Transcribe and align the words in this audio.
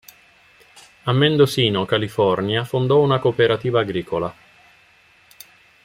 A 1.03 1.11
Mendocino, 1.13 1.85
California, 1.85 2.63
fondò 2.63 2.99
una 3.01 3.19
cooperativa 3.19 3.81
agricola. 3.81 4.35